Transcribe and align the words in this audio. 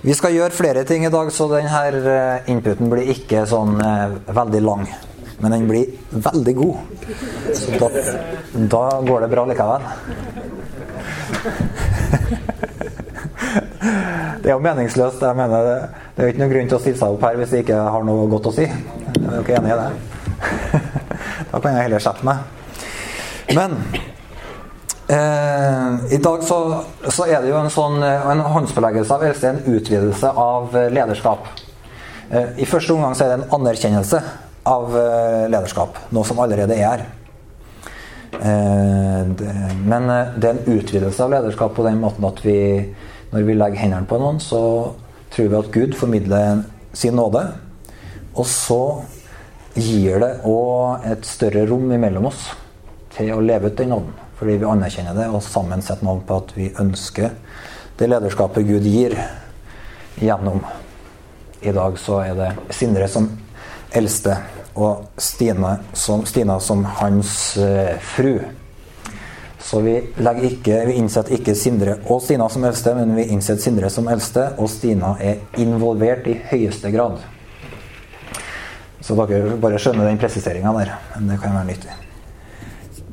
Vi 0.00 0.14
skal 0.16 0.32
gjøre 0.32 0.56
flere 0.56 0.80
ting 0.88 1.04
i 1.04 1.10
dag, 1.12 1.28
så 1.32 1.44
denne 1.50 1.80
eh, 2.08 2.46
inputen 2.48 2.88
blir 2.88 3.10
ikke 3.12 3.42
sånn 3.48 3.74
eh, 3.84 4.14
veldig 4.32 4.62
lang. 4.64 4.86
Men 5.40 5.52
den 5.52 5.66
blir 5.68 5.90
veldig 6.08 6.54
god. 6.56 6.76
Så 7.56 7.76
da, 7.76 7.88
da 8.72 8.84
går 9.04 9.26
det 9.26 9.30
bra 9.34 9.44
likevel. 9.50 9.82
Det 14.40 14.48
er 14.48 14.54
jo 14.54 14.62
meningsløst. 14.64 15.20
jeg 15.20 15.36
mener 15.36 15.64
det, 15.66 15.76
det 16.14 16.22
er 16.22 16.28
jo 16.28 16.32
ikke 16.32 16.40
noen 16.40 16.52
grunn 16.52 16.68
til 16.70 16.76
å 16.76 16.80
stille 16.80 16.98
seg 17.00 17.14
opp 17.14 17.24
her 17.26 17.36
hvis 17.36 17.52
jeg 17.52 17.64
ikke 17.64 17.80
har 17.92 18.04
noe 18.08 18.28
godt 18.32 18.48
å 18.48 18.52
si. 18.56 18.64
Er 18.64 19.26
dere 19.34 19.56
enig 19.58 19.72
i 19.74 19.78
det? 19.80 19.90
Da 21.50 21.58
kan 21.58 21.74
jeg 21.74 21.84
heller 21.88 22.04
sette 22.04 22.24
meg. 22.24 22.36
Men 23.56 23.76
eh, 25.16 26.14
i 26.16 26.20
dag 26.22 26.44
så, 26.46 26.60
så, 27.08 27.26
er 27.26 27.42
det 27.42 27.50
jo 27.50 27.58
en 27.60 27.72
sånn 27.72 27.98
en 28.04 28.44
håndsbeleggelse 28.54 29.16
av 29.16 29.26
eldste, 29.26 29.54
en 29.54 29.76
utvidelse 29.76 30.30
av 30.30 30.78
lederskap. 30.94 31.50
Eh, 32.30 32.62
I 32.62 32.66
første 32.68 32.94
omgang 32.94 33.16
så 33.18 33.26
er 33.26 33.32
det 33.32 33.40
en 33.40 33.56
anerkjennelse 33.58 34.20
av 34.70 34.92
eh, 34.96 35.46
lederskap, 35.50 35.96
noe 36.14 36.26
som 36.26 36.38
allerede 36.42 36.76
er 36.76 36.86
her. 36.86 37.06
Eh, 38.38 39.22
det, 39.34 39.54
men 39.82 40.10
eh, 40.12 40.36
det 40.36 40.50
er 40.50 40.58
en 40.58 40.78
utvidelse 40.78 41.24
av 41.24 41.32
lederskap 41.34 41.74
på 41.74 41.86
den 41.86 41.98
måten 42.02 42.26
at 42.28 42.38
vi, 42.44 42.60
når 43.32 43.48
vi 43.48 43.56
legger 43.58 43.82
hendene 43.82 44.06
på 44.10 44.20
noen, 44.22 44.38
så 44.42 44.62
tror 45.34 45.50
vi 45.50 45.58
at 45.58 45.72
Gud 45.74 45.98
formidler 45.98 46.62
sin 46.94 47.18
nåde. 47.18 47.42
Og 48.38 48.46
så 48.46 48.82
gir 49.74 50.22
det 50.22 50.32
òg 50.46 51.06
et 51.10 51.26
større 51.26 51.66
rom 51.66 51.90
imellom 51.94 52.30
oss 52.30 52.46
til 53.16 53.34
å 53.34 53.42
leve 53.42 53.70
ut 53.70 53.78
den 53.78 53.90
nåden. 53.94 54.14
Fordi 54.40 54.56
vi 54.56 54.64
anerkjenner 54.64 55.12
det 55.12 55.28
og 55.28 55.42
sammen 55.44 55.82
setter 55.84 56.06
navn 56.08 56.22
på 56.24 56.38
at 56.40 56.54
vi 56.56 56.70
ønsker 56.80 57.34
det 58.00 58.08
lederskapet 58.08 58.64
Gud 58.64 58.86
gir 58.88 59.12
gjennom. 60.16 60.62
I 61.60 61.74
dag 61.76 61.98
så 62.00 62.22
er 62.24 62.38
det 62.38 62.48
Sindre 62.72 63.08
som 63.12 63.28
eldste 63.92 64.38
og 64.80 65.10
Stine 65.20 65.74
som, 65.92 66.24
Stina 66.24 66.56
som 66.64 66.86
hans 67.02 67.34
uh, 67.60 67.98
fru. 68.00 68.38
Så 69.60 69.82
vi, 69.84 69.98
ikke, 70.48 70.78
vi 70.88 70.96
innsetter 70.96 71.36
ikke 71.36 71.54
Sindre 71.54 71.98
og 72.08 72.22
Stina 72.24 72.48
som 72.48 72.64
eldste, 72.64 72.96
men 72.96 73.12
vi 73.18 73.28
innsetter 73.28 73.68
Sindre 73.68 73.92
som 73.92 74.08
eldste, 74.08 74.54
og 74.56 74.72
Stina 74.72 75.18
er 75.20 75.44
involvert 75.60 76.24
i 76.32 76.38
høyeste 76.48 76.88
grad. 76.96 77.20
Så 79.04 79.16
dere 79.20 79.58
bare 79.60 79.80
skjønner 79.80 80.08
den 80.08 80.20
presiseringa 80.20 80.72
der. 80.80 80.96
Men 81.16 81.34
det 81.34 81.42
kan 81.44 81.60
være 81.60 81.74
nyttig. 81.74 82.00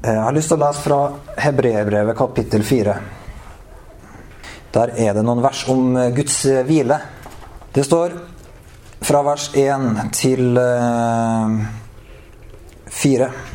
Eh, 0.04 0.14
jeg 0.14 0.22
har 0.22 0.36
lyst 0.36 0.52
til 0.52 0.60
å 0.60 0.62
lese 0.62 0.84
fra 0.84 0.98
Hebreerbrevet 1.42 2.18
kapittel 2.18 2.62
4. 2.66 2.96
Der 4.76 4.92
er 4.94 5.16
det 5.18 5.24
noen 5.26 5.42
vers 5.42 5.64
om 5.74 5.96
eh, 5.98 6.12
Guds 6.14 6.36
hvile. 6.68 7.00
Det 7.74 7.86
står 7.86 8.14
fra 9.08 9.24
vers 9.26 9.48
1 9.58 10.12
til 10.14 10.60
4. 13.00 13.30
Eh, 13.30 13.54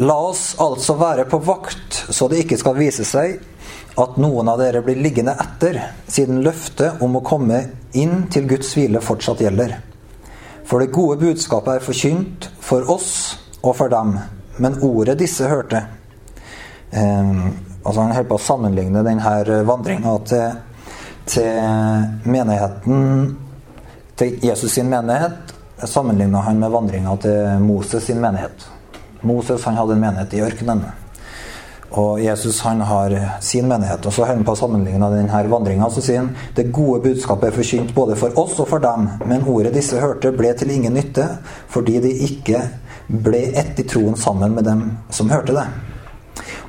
La 0.00 0.16
oss 0.16 0.54
altså 0.64 0.94
være 0.96 1.26
på 1.28 1.38
vakt, 1.44 2.06
så 2.08 2.24
det 2.32 2.38
ikke 2.40 2.56
skal 2.56 2.78
vise 2.78 3.04
seg 3.04 3.36
at 4.00 4.16
noen 4.16 4.48
av 4.48 4.56
dere 4.62 4.80
blir 4.80 4.96
liggende 4.96 5.34
etter, 5.44 5.76
siden 6.08 6.40
løftet 6.40 7.02
om 7.04 7.18
å 7.18 7.24
komme 7.26 7.58
inn 7.92 8.24
til 8.32 8.48
Guds 8.48 8.72
hvile 8.78 9.04
fortsatt 9.04 9.44
gjelder. 9.44 9.76
For 10.64 10.80
det 10.80 10.94
gode 10.96 11.20
budskapet 11.20 11.76
er 11.76 11.84
forkynt 11.84 12.48
for 12.64 12.88
oss 12.96 13.10
og 13.60 13.76
for 13.76 13.92
dem, 13.92 14.16
men 14.60 14.78
ordet 14.84 15.18
disse 15.20 15.48
hørte 15.48 15.82
eh, 16.92 17.30
altså 17.80 18.00
Han 18.00 18.12
holder 18.12 18.28
på 18.28 18.36
å 18.36 18.44
sammenligne 18.44 19.04
denne 19.06 19.62
vandringa 19.66 20.16
til, 20.28 20.58
til 21.24 22.28
menigheten 22.28 23.30
til 24.20 24.36
Jesus 24.44 24.76
sin 24.76 24.90
menighet 24.92 25.56
sammenligna 25.86 26.38
han 26.38 26.58
med 26.58 26.70
vandringa 26.70 27.16
til 27.16 27.60
Moses 27.60 28.04
sin 28.04 28.20
menighet. 28.20 28.66
Moses 29.20 29.64
han 29.64 29.76
hadde 29.76 29.96
en 29.96 30.00
menighet 30.00 30.34
i 30.34 30.42
ørkenen. 30.44 30.82
Og 31.90 32.20
Jesus 32.22 32.60
han 32.62 32.80
har 32.86 33.14
sin 33.42 33.68
menighet. 33.68 34.06
Og 34.06 34.12
så 34.12 34.22
holder 34.22 34.38
han 34.38 34.46
på 34.46 34.54
å 34.54 34.60
sammenligne 34.60 35.10
denne 35.10 35.42
vandringa. 35.50 35.88
Så 35.90 36.04
sier 36.04 36.22
han 36.22 36.30
det 36.56 36.70
gode 36.72 37.02
budskapet 37.08 37.50
er 37.50 37.56
forkynt 37.56 37.94
både 37.94 38.16
for 38.20 38.36
oss 38.38 38.58
og 38.62 38.68
for 38.70 38.82
dem. 38.82 39.08
Men 39.26 39.46
ordet 39.48 39.74
disse 39.74 39.98
hørte, 40.00 40.32
ble 40.32 40.52
til 40.54 40.70
ingen 40.70 40.94
nytte, 40.94 41.26
fordi 41.68 41.98
de 42.04 42.14
ikke 42.28 42.62
ble 43.10 43.42
ett 43.58 43.78
i 43.80 43.86
troen 43.88 44.16
sammen 44.16 44.54
med 44.54 44.64
dem 44.64 44.84
som 45.10 45.30
hørte 45.30 45.56
det. 45.56 45.66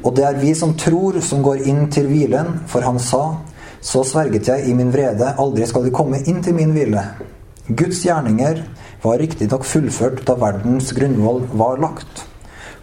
Og 0.02 0.16
det 0.18 0.26
er 0.26 0.40
vi 0.42 0.54
som 0.58 0.74
tror, 0.78 1.20
som 1.22 1.44
går 1.46 1.68
inn 1.70 1.86
til 1.94 2.10
hvilen, 2.10 2.64
for 2.68 2.82
han 2.86 2.98
sa, 3.00 3.38
så 3.82 4.04
sverget 4.06 4.50
jeg 4.50 4.70
i 4.70 4.74
min 4.78 4.92
vrede, 4.94 5.36
aldri 5.42 5.68
skal 5.70 5.86
de 5.86 5.94
komme 5.94 6.22
inn 6.26 6.42
til 6.46 6.58
min 6.58 6.74
hvile. 6.74 7.04
Guds 7.70 8.02
gjerninger 8.06 8.64
var 9.04 9.22
riktignok 9.22 9.66
fullført 9.66 10.24
da 10.26 10.36
verdens 10.38 10.92
grunnvoll 10.98 11.46
var 11.58 11.82
lagt. 11.82 12.26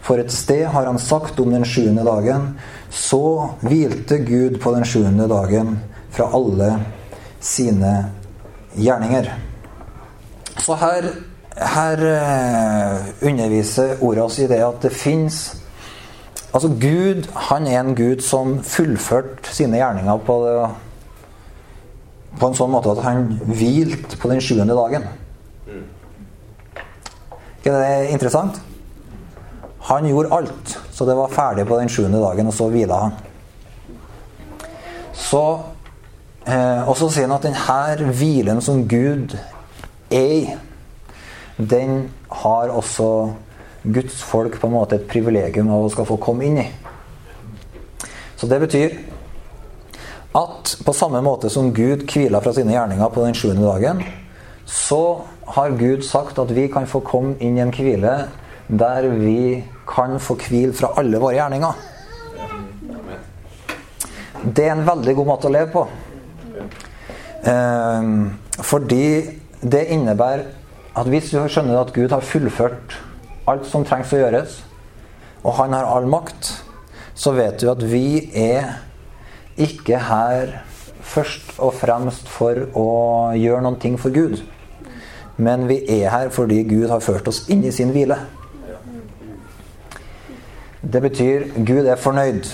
For 0.03 0.19
et 0.19 0.31
sted 0.31 0.65
har 0.71 0.87
han 0.87 0.99
sagt 0.99 1.39
om 1.39 1.51
den 1.53 1.67
sjuende 1.67 2.05
dagen, 2.07 2.53
så 2.89 3.51
hvilte 3.61 4.21
Gud 4.23 4.59
på 4.63 4.73
den 4.75 4.87
sjuende 4.87 5.27
dagen 5.29 5.75
fra 6.15 6.31
alle 6.35 6.71
sine 7.43 7.93
gjerninger. 8.79 9.29
Så 10.59 10.75
her, 10.79 11.11
her 11.59 12.03
uh, 12.05 13.25
underviser 13.25 13.97
ordet 14.01 14.23
oss 14.23 14.39
i 14.39 14.47
det 14.47 14.61
at 14.63 14.83
det 14.85 14.93
fins 14.95 15.55
Altså, 16.49 16.67
Gud 16.81 17.27
han 17.35 17.67
er 17.69 17.79
en 17.79 17.95
Gud 17.95 18.23
som 18.25 18.55
fullførte 18.65 19.51
sine 19.53 19.77
gjerninger 19.77 20.21
på 20.25 20.37
det 20.47 20.53
på 22.39 22.47
en 22.47 22.55
sånn 22.57 22.71
måte 22.73 22.93
at 22.95 23.03
han 23.03 23.27
hvilte 23.45 24.17
på 24.17 24.31
den 24.31 24.41
sjuende 24.41 24.73
dagen. 24.73 25.05
Er 27.65 27.75
det 27.75 28.11
interessant? 28.15 28.57
Han 29.89 30.07
gjorde 30.07 30.31
alt, 30.33 30.75
så 30.93 31.05
det 31.05 31.17
var 31.17 31.33
ferdig 31.33 31.67
på 31.67 31.77
den 31.79 31.89
sjuende 31.89 32.21
dagen, 32.21 32.47
og 32.47 32.53
så 32.55 32.69
hvila 32.71 32.99
han. 33.03 33.17
Så, 35.13 35.43
eh, 36.47 36.89
og 36.89 36.97
så 36.97 37.09
sier 37.09 37.27
han 37.27 37.35
at 37.37 37.45
denne 37.45 38.11
hvilen 38.13 38.61
som 38.61 38.87
Gud 38.87 39.35
er 40.09 40.33
i, 40.33 40.41
den 41.59 42.09
har 42.27 42.71
også 42.71 43.33
Guds 43.83 44.21
folk 44.23 44.59
på 44.59 44.67
en 44.67 44.75
måte 44.75 44.95
et 44.95 45.07
privilegium 45.11 45.69
av 45.71 45.85
å 45.85 45.91
skal 45.91 46.07
få 46.07 46.19
komme 46.21 46.47
inn 46.47 46.59
i. 46.63 46.67
Så 48.39 48.47
det 48.47 48.59
betyr 48.63 48.95
at 50.39 50.75
på 50.85 50.95
samme 50.95 51.19
måte 51.25 51.49
som 51.51 51.73
Gud 51.75 52.05
hvila 52.07 52.39
fra 52.43 52.53
sine 52.55 52.75
gjerninger 52.75 53.11
på 53.11 53.25
den 53.25 53.35
sjuende 53.35 53.65
dagen, 53.67 54.03
så 54.65 55.25
har 55.55 55.75
Gud 55.79 56.05
sagt 56.05 56.39
at 56.39 56.51
vi 56.55 56.67
kan 56.71 56.87
få 56.87 57.01
komme 57.03 57.35
inn 57.43 57.57
i 57.57 57.63
en 57.63 57.73
hvile 57.73 58.13
der 58.69 59.07
vi 59.17 59.63
kan 59.89 60.19
få 60.21 60.37
hvile 60.39 60.75
fra 60.77 60.93
alle 61.01 61.19
våre 61.19 61.39
gjerninger. 61.39 61.87
Det 64.45 64.67
er 64.67 64.75
en 64.75 64.85
veldig 64.87 65.15
god 65.17 65.27
måte 65.27 65.49
å 65.49 65.51
leve 65.51 65.73
på. 65.73 65.87
Eh, 67.49 68.13
fordi 68.63 69.05
det 69.59 69.87
innebærer 69.95 70.45
at 70.97 71.09
hvis 71.09 71.29
du 71.31 71.39
skjønner 71.45 71.81
at 71.81 71.93
Gud 71.93 72.09
har 72.13 72.25
fullført 72.25 72.97
alt 73.49 73.65
som 73.69 73.85
trengs 73.85 74.13
å 74.13 74.21
gjøres, 74.21 74.59
og 75.43 75.55
han 75.59 75.73
har 75.73 75.87
all 75.87 76.07
makt, 76.09 76.51
så 77.15 77.33
vet 77.35 77.59
du 77.61 77.69
at 77.71 77.81
vi 77.83 78.29
er 78.37 78.79
ikke 79.59 79.99
her 80.07 80.59
først 81.09 81.57
og 81.57 81.75
fremst 81.79 82.29
for 82.31 82.67
å 82.77 82.89
gjøre 83.35 83.63
noen 83.65 83.79
ting 83.81 83.97
for 83.99 84.13
Gud. 84.13 84.39
Men 85.39 85.67
vi 85.69 85.81
er 85.99 86.09
her 86.11 86.31
fordi 86.35 86.61
Gud 86.67 86.89
har 86.91 87.03
ført 87.03 87.27
oss 87.31 87.45
inn 87.51 87.63
i 87.63 87.73
sin 87.75 87.93
hvile. 87.95 88.17
Det 90.79 91.01
betyr 91.03 91.47
Gud 91.67 91.87
er 91.87 91.99
fornøyd. 91.99 92.47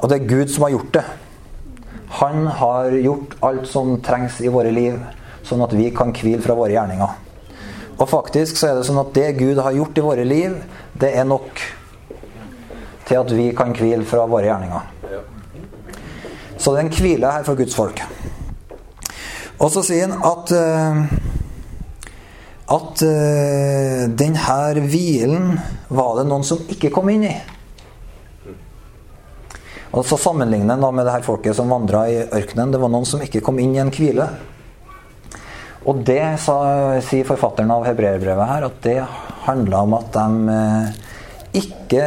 Og 0.00 0.08
det 0.10 0.16
er 0.16 0.28
Gud 0.30 0.50
som 0.50 0.66
har 0.66 0.74
gjort 0.74 0.96
det. 0.96 1.04
Han 2.20 2.46
har 2.46 2.94
gjort 3.02 3.34
alt 3.42 3.66
som 3.70 3.96
trengs 4.06 4.38
i 4.42 4.50
våre 4.52 4.70
liv, 4.74 4.98
sånn 5.44 5.62
at 5.64 5.74
vi 5.76 5.90
kan 5.94 6.12
hvile 6.16 6.42
fra 6.44 6.56
våre 6.58 6.74
gjerninger. 6.74 7.20
Og 7.94 8.08
faktisk 8.10 8.58
så 8.58 8.70
er 8.70 8.78
det 8.78 8.86
sånn 8.88 9.02
at 9.02 9.12
det 9.14 9.28
Gud 9.38 9.60
har 9.62 9.76
gjort 9.76 9.98
i 9.98 10.04
våre 10.04 10.24
liv, 10.26 10.56
det 10.98 11.12
er 11.14 11.28
nok 11.28 11.62
til 13.04 13.20
at 13.20 13.32
vi 13.36 13.50
kan 13.56 13.74
hvile 13.76 14.06
fra 14.08 14.24
våre 14.26 14.48
gjerninger. 14.48 14.90
Så 16.58 16.72
det 16.72 16.80
er 16.80 16.86
en 16.86 16.96
hvile 16.96 17.32
her 17.36 17.46
for 17.46 17.58
Guds 17.58 17.76
folk. 17.76 18.00
Og 19.60 19.70
så 19.70 19.84
sier 19.86 20.08
han 20.08 20.24
at 20.26 20.52
uh, 20.56 21.32
at 22.74 23.02
uh, 23.04 24.04
denne 24.16 24.86
hvilen 24.88 25.58
var 25.92 26.14
det 26.18 26.24
noen 26.30 26.46
som 26.46 26.62
ikke 26.72 26.90
kom 26.94 27.10
inn 27.12 27.26
i. 27.28 27.34
Og 29.94 30.02
Så 30.02 30.16
sammenligner 30.18 30.80
han 30.80 30.94
med 30.96 31.06
det 31.06 31.12
her 31.12 31.22
folket 31.22 31.54
som 31.54 31.70
vandra 31.70 32.08
i 32.10 32.16
ørkenen. 32.24 32.72
Det 32.72 32.80
var 32.82 32.90
noen 32.90 33.06
som 33.06 33.22
ikke 33.22 33.44
kom 33.44 33.60
inn 33.62 33.76
i 33.76 33.82
en 33.82 33.92
hvile. 33.94 34.26
Og 35.84 36.00
det 36.06 36.40
sa, 36.40 36.56
sier 37.04 37.26
forfatteren 37.28 37.72
av 37.74 37.84
hebreerbrevet 37.84 38.48
her, 38.48 38.66
at 38.70 38.78
det 38.86 38.98
handla 39.44 39.82
om 39.84 39.96
at 39.98 40.14
de 40.14 40.26
uh, 40.48 40.86
ikke 41.60 42.06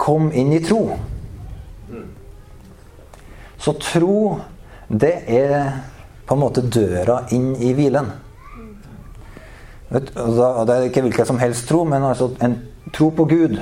kom 0.00 0.30
inn 0.32 0.52
i 0.56 0.62
tro. 0.64 0.86
Så 3.62 3.76
tro, 3.78 4.40
det 4.88 5.12
er 5.30 5.52
på 6.26 6.34
en 6.34 6.40
måte 6.40 6.64
døra 6.64 7.20
inn 7.30 7.52
i 7.62 7.74
hvilen. 7.76 8.08
Det 9.92 10.08
er 10.16 10.88
ikke 10.88 11.04
hvilken 11.04 11.28
som 11.28 11.38
helst 11.38 11.68
tro, 11.68 11.84
men 11.84 12.02
altså 12.08 12.32
en 12.42 12.56
tro 12.96 13.10
på 13.14 13.28
Gud, 13.28 13.60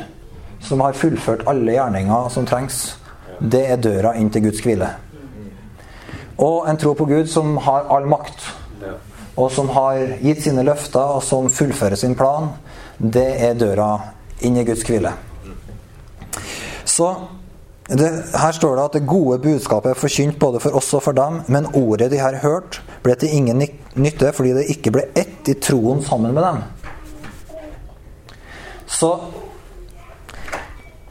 som 0.63 0.81
har 0.85 0.97
fullført 0.97 1.45
alle 1.51 1.75
gjerninger 1.75 2.31
som 2.33 2.47
trengs. 2.49 2.81
Det 3.41 3.65
er 3.73 3.83
døra 3.83 4.15
inn 4.17 4.31
til 4.33 4.47
Guds 4.47 4.63
hvile. 4.65 4.89
Og 6.41 6.69
en 6.71 6.81
tro 6.81 6.95
på 6.97 7.05
Gud 7.11 7.29
som 7.29 7.59
har 7.67 7.91
all 7.93 8.09
makt, 8.09 8.47
og 9.37 9.51
som 9.55 9.71
har 9.73 10.17
gitt 10.21 10.43
sine 10.45 10.65
løfter, 10.67 11.17
og 11.17 11.23
som 11.25 11.51
fullfører 11.53 11.99
sin 11.99 12.17
plan, 12.19 12.51
det 12.99 13.29
er 13.41 13.59
døra 13.59 13.91
inn 14.45 14.59
i 14.61 14.65
Guds 14.69 14.85
hvile. 14.89 15.13
Så 16.85 17.13
det, 17.91 18.09
her 18.39 18.53
står 18.53 18.77
det 18.77 18.85
at 18.85 18.97
det 18.99 19.09
gode 19.09 19.39
budskapet 19.43 19.93
er 19.93 19.99
forkynt 19.99 20.39
både 20.39 20.61
for 20.63 20.77
oss 20.79 20.93
og 20.95 21.03
for 21.03 21.17
dem, 21.17 21.41
men 21.51 21.71
ordet 21.75 22.11
de 22.13 22.21
har 22.23 22.39
hørt, 22.43 22.83
ble 23.03 23.17
til 23.19 23.33
ingen 23.35 23.63
nytte 23.99 24.33
fordi 24.37 24.53
det 24.59 24.69
ikke 24.75 24.93
ble 24.95 25.09
ett 25.19 25.49
i 25.51 25.57
troen 25.59 26.03
sammen 26.05 26.35
med 26.37 26.45
dem. 26.47 26.61
Så, 28.91 29.11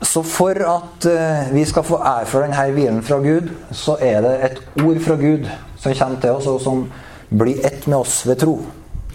så 0.01 0.23
for 0.23 0.63
at 0.69 1.09
uh, 1.09 1.51
vi 1.55 1.65
skal 1.67 1.87
få 1.87 1.99
erfare 1.99 2.47
denne 2.47 2.65
hvilen 2.75 3.03
fra 3.03 3.19
Gud, 3.23 3.51
så 3.71 3.97
er 3.99 4.21
det 4.23 4.33
et 4.47 4.63
ord 4.83 4.99
fra 5.03 5.19
Gud 5.19 5.47
som 5.79 5.95
kommer 5.95 6.19
til 6.21 6.35
oss, 6.35 6.47
og 6.47 6.61
som 6.63 6.83
blir 7.29 7.65
ett 7.65 7.87
med 7.87 7.97
oss 7.97 8.25
ved 8.25 8.39
tro. 8.39 8.59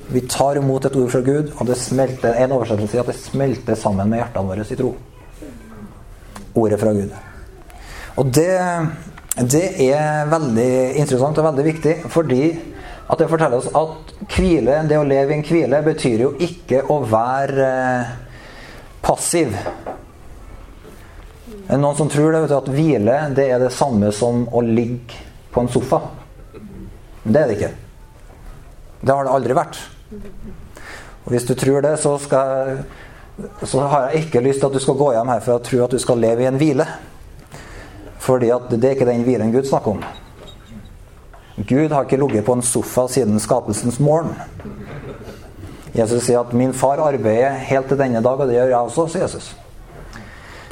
Vi 0.06 0.20
tar 0.20 0.56
imot 0.56 0.84
et 0.84 0.96
ord 0.96 1.10
fra 1.10 1.20
Gud, 1.24 1.52
og 1.58 1.66
det 1.66 1.78
smelter, 1.80 2.36
en 2.36 2.52
oversettelse 2.54 2.92
sier 2.92 3.02
at 3.04 3.10
det 3.10 3.18
smelter 3.18 3.78
sammen 3.78 4.10
med 4.10 4.20
hjertene 4.20 4.50
våre 4.50 4.66
i 4.66 4.78
tro. 4.78 4.92
Ordet 6.54 6.80
fra 6.80 6.92
Gud. 6.94 7.14
Og 8.20 8.30
det, 8.30 8.52
det 9.50 9.64
er 9.88 10.28
veldig 10.30 10.70
interessant 11.00 11.40
og 11.40 11.48
veldig 11.48 11.66
viktig, 11.66 11.94
fordi 12.12 12.44
at 13.04 13.20
det 13.20 13.28
forteller 13.28 13.60
oss 13.60 13.72
at 13.76 14.14
hvile, 14.36 14.82
det 14.88 15.00
å 15.00 15.06
leve 15.08 15.34
i 15.34 15.38
en 15.38 15.44
hvile 15.44 15.80
betyr 15.84 16.24
jo 16.24 16.30
ikke 16.40 16.84
å 16.92 17.00
være 17.08 17.66
eh, 17.68 18.12
passiv. 19.04 19.56
Det 21.44 21.72
er 21.72 21.80
noen 21.80 21.96
som 21.98 22.10
tror 22.12 22.32
det, 22.36 22.44
at 22.52 22.70
hvile 22.72 23.18
det 23.36 23.48
er 23.50 23.60
det 23.60 23.72
samme 23.74 24.12
som 24.12 24.44
å 24.52 24.62
ligge 24.64 25.20
på 25.52 25.64
en 25.64 25.72
sofa. 25.72 26.00
Det 27.24 27.40
er 27.40 27.48
det 27.48 27.58
ikke. 27.58 27.72
Det 29.04 29.12
har 29.12 29.26
det 29.26 29.34
aldri 29.36 29.56
vært. 29.56 29.78
Og 31.24 31.32
Hvis 31.32 31.44
du 31.48 31.54
tror 31.54 31.84
det, 31.84 31.98
så, 32.00 32.16
skal, 32.18 32.84
så 33.62 33.86
har 33.88 34.08
jeg 34.08 34.24
ikke 34.24 34.44
lyst 34.44 34.62
til 34.62 34.70
at 34.70 34.76
du 34.76 34.80
skal 34.80 34.96
gå 35.00 35.10
hjem 35.12 35.32
herfra 35.32 35.58
og 35.58 35.66
tro 35.66 35.82
at 35.84 35.92
du 35.92 36.00
skal 36.00 36.20
leve 36.20 36.44
i 36.44 36.48
en 36.48 36.60
hvile. 36.60 36.86
Fordi 38.24 38.48
at 38.54 38.70
det 38.72 38.84
er 38.84 38.96
ikke 38.96 39.08
den 39.08 39.24
hvilen 39.26 39.52
Gud 39.52 39.68
snakker 39.68 39.98
om. 39.98 40.04
Gud 41.68 41.92
har 41.92 42.06
ikke 42.06 42.18
ligget 42.18 42.44
på 42.44 42.56
en 42.56 42.64
sofa 42.64 43.06
siden 43.08 43.40
skapelsens 43.40 44.00
morgen. 44.00 44.32
Jesus 45.94 46.24
sier 46.26 46.40
at 46.40 46.52
'min 46.52 46.72
far 46.74 46.98
arbeider 46.98 47.50
helt 47.50 47.88
til 47.88 47.98
denne 47.98 48.22
dag', 48.22 48.40
og 48.40 48.48
det 48.48 48.56
gjør 48.56 48.66
jeg 48.66 48.76
også, 48.76 49.06
sier 49.06 49.22
Jesus. 49.22 49.56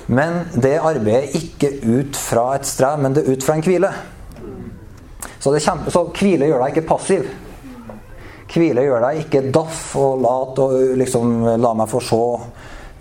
Men 0.07 0.33
det 0.63 0.81
arbeidet 0.83 1.35
ikke 1.35 1.71
ut 1.87 2.17
fra 2.17 2.55
et 2.55 2.67
strev, 2.67 2.99
men 2.99 3.15
det 3.15 3.23
er 3.23 3.33
ut 3.33 3.45
fra 3.45 3.55
en 3.55 3.63
hvile. 3.63 3.93
Så, 5.41 5.59
kjempe, 5.59 5.91
så 5.91 6.05
hvile 6.19 6.47
gjør 6.47 6.59
deg 6.59 6.77
ikke 6.77 6.89
passiv. 6.89 7.25
Hvile 8.53 8.85
gjør 8.85 9.01
deg 9.07 9.23
ikke 9.23 9.47
daff 9.55 9.95
og 9.97 10.21
lat 10.21 10.59
og 10.61 10.75
liksom 11.01 11.31
la 11.63 11.73
meg 11.79 11.89
få 11.89 12.01
se 12.05 12.21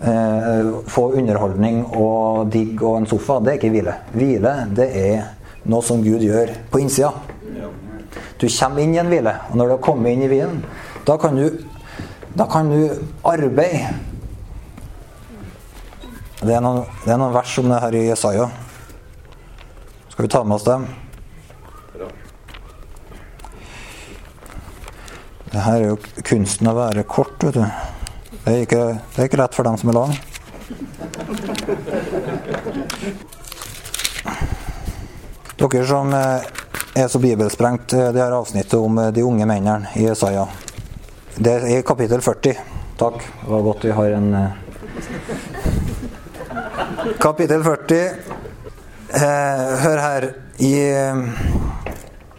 eh, 0.07 0.69
få 0.87 1.09
underholdning 1.19 1.83
og 1.91 2.47
digg 2.53 2.79
og 2.79 3.01
en 3.01 3.09
sofa, 3.09 3.39
det 3.43 3.53
er 3.53 3.59
ikke 3.59 3.73
hvile. 3.73 3.95
Hvile, 4.15 4.53
det 4.77 4.87
er 5.01 5.25
noe 5.67 5.83
som 5.85 6.03
Gud 6.05 6.23
gjør 6.23 6.55
på 6.71 6.81
innsida. 6.81 7.11
Du 8.41 8.47
kommer 8.47 8.81
inn 8.81 8.95
i 8.95 9.01
en 9.01 9.11
hvile, 9.11 9.35
og 9.51 9.59
når 9.59 9.67
du 9.67 9.75
har 9.75 9.83
kommet 9.85 10.15
inn 10.15 10.23
i 10.25 10.31
hvilen, 10.31 10.63
da 11.05 11.17
kan 11.21 11.35
du, 11.37 11.45
da 12.33 12.47
kan 12.49 12.71
du 12.71 12.87
arbeide. 13.27 13.91
Det 16.41 16.55
er, 16.55 16.63
noen, 16.63 16.87
det 17.03 17.11
er 17.13 17.19
noen 17.21 17.35
vers 17.35 17.59
om 17.61 17.69
det 17.69 17.83
her 17.83 17.99
i 17.99 18.07
Jesaja. 18.07 18.47
Skal 20.09 20.25
vi 20.25 20.31
ta 20.31 20.41
med 20.41 20.57
oss 20.57 20.65
dem? 20.65 20.87
Det 25.51 25.59
her 25.65 25.81
er 25.81 25.89
jo 25.89 25.97
kunsten 26.23 26.69
å 26.71 26.77
være 26.77 27.03
kort, 27.03 27.43
vet 27.43 27.57
du. 27.57 27.65
Det 28.41 28.51
er, 28.51 28.61
ikke, 28.63 28.83
det 29.13 29.19
er 29.19 29.27
ikke 29.27 29.39
lett 29.41 29.55
for 29.57 29.67
dem 29.67 29.75
som 29.77 29.91
er 29.91 29.97
lang. 29.97 30.13
Dere 35.61 35.83
som 35.85 36.13
eh, 36.15 36.47
er 37.03 37.07
så 37.11 37.19
bibelsprengt, 37.21 37.93
eh, 37.93 38.09
det 38.15 38.23
her 38.23 38.33
avsnittet 38.33 38.79
om 38.79 38.97
eh, 38.97 39.11
de 39.13 39.25
unge 39.27 39.45
mennene 39.45 39.91
i 39.99 40.07
Isaiah. 40.07 40.47
Det 41.35 41.53
er 41.53 41.67
i 41.75 41.81
kapittel 41.85 42.23
40. 42.23 42.55
Takk. 42.97 43.19
Det 43.43 43.51
var 43.51 43.67
godt 43.67 43.85
vi 43.85 43.91
har 43.99 44.17
en 44.17 44.29
Kapittel 47.21 47.63
40. 47.63 48.01
hør 49.83 50.01
her. 50.07 50.33
I 50.61 50.73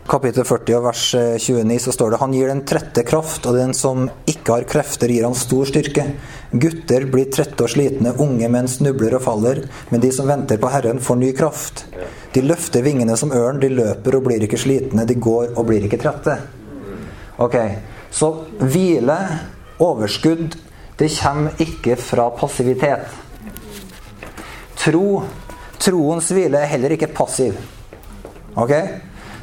kapittel 0.08 0.44
40 0.44 0.76
og 0.78 0.84
vers 0.86 1.02
29 1.14 1.72
eh, 1.74 1.80
så 1.80 1.92
står 1.94 2.12
det 2.12 2.20
Han 2.22 2.34
gir 2.34 2.50
den 2.50 2.62
trette 2.66 3.04
kraft, 3.06 3.46
og 3.46 3.56
den 3.56 3.74
som 3.76 4.08
ikke 4.28 4.56
har 4.56 4.66
krefter, 4.68 5.12
gir 5.12 5.26
han 5.26 5.36
stor 5.38 5.68
styrke. 5.68 6.06
Gutter 6.50 7.06
blir 7.10 7.30
trette 7.32 7.64
og 7.64 7.70
slitne, 7.70 8.14
unge 8.22 8.48
menn 8.52 8.68
snubler 8.70 9.16
og 9.18 9.24
faller, 9.26 9.62
men 9.90 10.02
de 10.02 10.10
som 10.14 10.28
venter 10.28 10.60
på 10.60 10.70
Herren, 10.72 11.00
får 11.00 11.20
ny 11.20 11.30
kraft. 11.38 11.84
De 12.34 12.42
løfter 12.44 12.84
vingene 12.84 13.16
som 13.20 13.32
ørn, 13.34 13.60
de 13.62 13.70
løper 13.72 14.18
og 14.18 14.26
blir 14.26 14.42
ikke 14.44 14.60
slitne, 14.60 15.06
de 15.08 15.18
går 15.20 15.54
og 15.54 15.66
blir 15.70 15.86
ikke 15.86 16.00
trette. 16.02 16.38
Ok, 17.42 17.56
Så 18.12 18.28
hvile, 18.60 19.16
overskudd, 19.80 20.58
det 21.00 21.08
kommer 21.16 21.62
ikke 21.64 21.96
fra 21.96 22.26
passivitet. 22.36 23.06
Tro, 24.76 25.22
troens 25.80 26.28
hvile 26.34 26.60
er 26.60 26.68
heller 26.74 26.92
ikke 26.92 27.08
passiv. 27.16 27.56
Ok? 28.52 28.74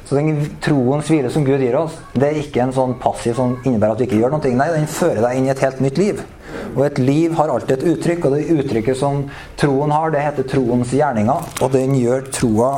Så 0.10 0.18
den 0.18 0.40
troens 0.58 1.06
hvile 1.12 1.30
som 1.30 1.44
Gud 1.46 1.62
gir 1.62 1.76
oss, 1.78 1.94
det 2.16 2.26
er 2.26 2.38
ikke 2.42 2.64
en 2.64 2.72
sånn 2.74 2.96
passiv 2.98 3.36
som 3.38 3.52
innebærer 3.62 3.94
at 3.94 4.00
vi 4.02 4.08
ikke 4.08 4.18
gjør 4.24 4.32
noe. 4.34 4.54
Nei, 4.58 4.66
den 4.74 4.88
fører 4.90 5.22
deg 5.22 5.38
inn 5.38 5.46
i 5.46 5.52
et 5.54 5.62
helt 5.62 5.84
nytt 5.86 6.00
liv. 6.02 6.24
Og 6.72 6.82
et 6.88 6.98
liv 6.98 7.36
har 7.38 7.54
alltid 7.54 7.76
et 7.76 7.86
uttrykk, 7.92 8.26
og 8.26 8.34
det 8.34 8.56
uttrykket 8.56 8.98
som 8.98 9.20
troen 9.62 9.94
har, 9.94 10.10
det 10.10 10.24
heter 10.26 10.48
troens 10.50 10.96
gjerninger. 10.98 11.54
Og 11.62 11.78
den 11.78 11.94
gjør 12.00 12.26
troa 12.34 12.72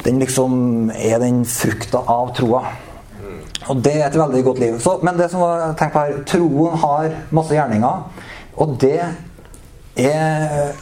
Den 0.00 0.16
liksom 0.22 0.54
er 0.96 1.18
den 1.20 1.42
frukta 1.44 2.00
av 2.08 2.30
troa. 2.38 2.62
Og 3.66 3.82
det 3.84 3.98
er 3.98 4.06
et 4.06 4.16
veldig 4.16 4.44
godt 4.46 4.62
liv. 4.62 4.78
Så, 4.80 4.94
men 5.02 5.18
det 5.18 5.26
som 5.34 5.42
jeg 5.42 5.74
tenker 5.76 5.92
på 5.92 6.04
her, 6.06 6.22
troen 6.30 6.78
har 6.86 7.10
masse 7.36 7.52
gjerninger, 7.58 8.24
og 8.56 8.78
det 8.80 9.00
er 9.98 10.78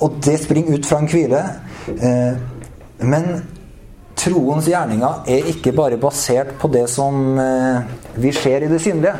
Og 0.00 0.16
det 0.24 0.40
springer 0.40 0.78
ut 0.78 0.86
fra 0.86 0.98
en 1.02 1.08
hvile. 1.10 1.38
Eh, 1.92 2.40
men 3.02 3.24
troens 4.22 4.66
gjerninger 4.70 5.28
er 5.30 5.48
ikke 5.52 5.74
bare 5.76 5.98
basert 6.00 6.54
på 6.60 6.70
det 6.72 6.84
som 6.90 7.38
eh, 7.40 7.94
vi 8.22 8.32
ser 8.34 8.64
i 8.64 8.70
det 8.70 8.80
synlige. 8.82 9.14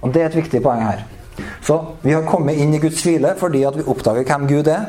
Og 0.00 0.12
Det 0.14 0.22
er 0.22 0.30
et 0.30 0.38
viktig 0.40 0.62
poeng 0.64 0.84
her. 0.86 1.04
Så 1.64 1.78
Vi 2.02 2.12
har 2.12 2.26
kommet 2.28 2.56
inn 2.56 2.74
i 2.74 2.80
Guds 2.80 3.02
hvile 3.04 3.34
fordi 3.38 3.64
at 3.68 3.76
vi 3.76 3.86
oppdager 3.86 4.24
hvem 4.24 4.46
Gud 4.48 4.68
er. 4.68 4.88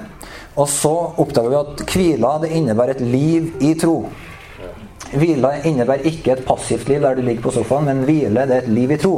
Og 0.55 0.67
så 0.67 0.91
oppdager 1.19 1.49
vi 1.49 1.59
at 1.59 1.85
hvila 1.93 2.33
det 2.43 2.51
innebærer 2.57 2.97
et 2.97 3.01
liv 3.01 3.53
i 3.63 3.73
tro. 3.79 4.09
Hvila 5.11 5.57
innebærer 5.67 6.07
ikke 6.07 6.35
et 6.35 6.45
passivt 6.47 6.89
liv 6.89 7.01
der 7.03 7.15
du 7.15 7.21
ligger 7.21 7.43
på 7.43 7.53
sofaen, 7.55 7.87
men 7.87 8.03
hvile 8.07 8.45
det 8.47 8.57
er 8.57 8.65
et 8.65 8.71
liv 8.71 8.91
i 8.91 8.99
tro. 8.99 9.15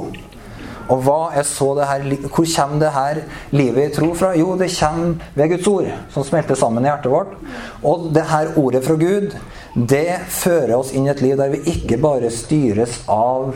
Og 0.91 1.03
hva 1.05 1.19
er 1.37 1.45
så 1.47 1.69
det 1.77 1.87
her, 1.87 2.03
Hvor 2.27 2.45
kommer 2.55 2.79
det 2.79 2.91
her 2.91 3.21
livet 3.51 3.91
i 3.91 3.95
tro 3.95 4.13
fra? 4.13 4.33
Jo, 4.37 4.57
det 4.57 4.71
kommer 4.79 5.15
ved 5.35 5.49
Guds 5.49 5.67
ord, 5.67 5.91
som 6.09 6.23
smelter 6.23 6.55
sammen 6.55 6.83
i 6.83 6.89
hjertet 6.89 7.11
vårt. 7.11 7.35
Og 7.83 8.09
det 8.13 8.25
her 8.29 8.57
ordet 8.57 8.83
fra 8.85 8.95
Gud, 8.95 9.35
det 9.75 10.19
fører 10.29 10.75
oss 10.77 10.91
inn 10.93 11.07
i 11.07 11.13
et 11.13 11.21
liv 11.21 11.37
der 11.37 11.53
vi 11.53 11.63
ikke 11.71 11.97
bare 11.97 12.31
styres 12.31 13.01
av 13.07 13.55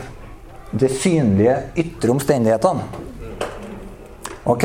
de 0.72 0.88
synlige 0.88 1.58
ytre 1.76 2.12
omstendighetene. 2.12 2.82
Ok? 4.48 4.64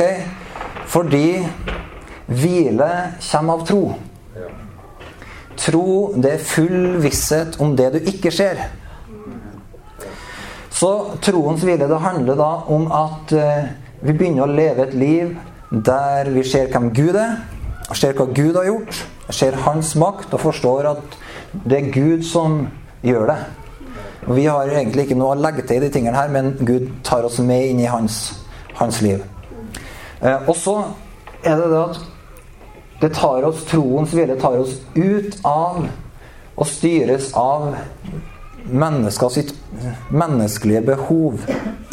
Fordi 0.87 1.43
hvile 2.27 2.89
kommer 3.31 3.53
av 3.53 3.67
tro. 3.67 3.83
Tro, 5.63 6.13
det 6.17 6.31
er 6.33 6.47
full 6.47 6.97
visshet 7.03 7.59
om 7.61 7.75
det 7.77 7.91
du 7.93 7.99
ikke 8.09 8.31
ser. 8.33 8.65
Så 10.83 11.15
troens 11.23 11.61
hvile 11.63 11.87
det 11.87 11.97
handler 12.03 12.35
da 12.35 12.49
om 12.75 12.89
at 12.91 13.31
eh, 13.39 13.67
vi 14.03 14.11
begynner 14.11 14.43
å 14.43 14.51
leve 14.51 14.83
et 14.83 14.95
liv 14.99 15.29
der 15.71 16.27
vi 16.33 16.43
ser 16.43 16.67
hvem 16.73 16.89
Gud 16.91 17.15
er, 17.15 17.37
ser 17.95 18.17
hva 18.17 18.25
Gud 18.35 18.57
har 18.59 18.67
gjort, 18.67 18.97
ser 19.31 19.55
Hans 19.63 19.93
makt 19.95 20.35
og 20.35 20.43
forstår 20.43 20.89
at 20.91 21.15
det 21.63 21.77
er 21.77 21.93
Gud 21.93 22.27
som 22.27 22.65
gjør 22.99 23.31
det. 23.31 23.37
Vi 24.35 24.43
har 24.49 24.73
egentlig 24.73 25.07
ikke 25.07 25.19
noe 25.21 25.37
å 25.37 25.39
legge 25.39 25.63
til 25.69 25.79
i 25.79 25.85
de 25.85 25.91
tingene 25.93 26.19
her, 26.19 26.27
men 26.35 26.51
Gud 26.59 26.91
tar 27.07 27.23
oss 27.23 27.39
med 27.39 27.63
inn 27.69 27.79
i 27.79 27.87
hans, 27.87 28.19
hans 28.75 28.99
liv. 29.05 29.23
Eh, 30.19 30.43
og 30.43 30.55
så 30.59 30.77
er 31.45 31.63
det 31.63 31.71
det 31.71 31.83
at 31.85 32.09
Det 33.03 33.11
tar 33.11 33.43
oss, 33.43 33.65
Troens 33.67 34.11
hvile 34.15 34.35
tar 34.39 34.59
oss 34.59 34.77
ut 34.95 35.39
av 35.47 35.81
og 36.55 36.67
styres 36.67 37.33
av 37.35 37.73
sitt 39.33 39.51
menneskelige 40.09 40.81
behov, 40.93 41.41